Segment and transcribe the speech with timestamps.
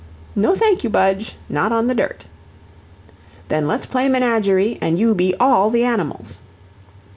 [0.35, 2.25] "No, thank you, Budge, not on the dirt."
[3.49, 6.39] "Then let's play menagerie, an' you be all the animals."